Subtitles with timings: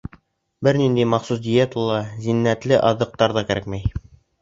[0.67, 3.99] Бер ниндәй махсус диета ла, зиннәтле аҙыҡтар ҙа кәрәкмәй.